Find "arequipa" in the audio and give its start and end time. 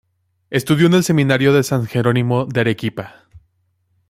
2.61-3.25